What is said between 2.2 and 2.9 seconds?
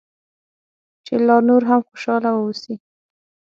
واوسې.